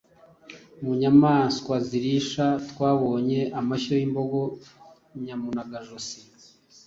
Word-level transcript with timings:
Mu 0.81 0.91
nyamaswa 1.01 1.75
zirisha 1.87 2.45
twabonye 2.69 3.39
amashyo 3.59 3.93
y’imbogo, 3.99 4.39
nyamunagajosi 5.25 6.19